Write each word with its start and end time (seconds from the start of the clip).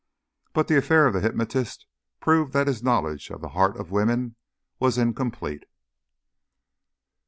But 0.53 0.67
the 0.67 0.79
affair 0.79 1.05
of 1.05 1.13
the 1.13 1.21
hypnotist 1.21 1.85
proved 2.19 2.53
that 2.53 2.65
his 2.65 2.81
knowledge 2.81 3.29
of 3.29 3.41
the 3.41 3.49
heart 3.49 3.77
of 3.77 3.91
woman 3.91 4.35
was 4.79 4.97
incomplete. 4.97 5.65